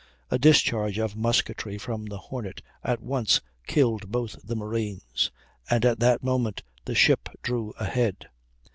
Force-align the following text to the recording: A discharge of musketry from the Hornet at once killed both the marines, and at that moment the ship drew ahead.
A 0.31 0.39
discharge 0.39 0.97
of 0.97 1.15
musketry 1.15 1.77
from 1.77 2.05
the 2.05 2.17
Hornet 2.17 2.63
at 2.83 3.01
once 3.03 3.39
killed 3.67 4.11
both 4.11 4.35
the 4.43 4.55
marines, 4.55 5.29
and 5.69 5.85
at 5.85 5.99
that 5.99 6.23
moment 6.23 6.63
the 6.85 6.95
ship 6.95 7.29
drew 7.43 7.69
ahead. 7.79 8.25